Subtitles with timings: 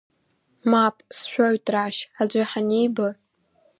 [0.71, 3.07] Мап, сшәоит Рашь, аӡәы ҳаниба…